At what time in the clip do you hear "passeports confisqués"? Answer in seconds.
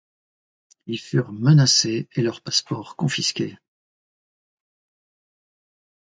2.41-3.55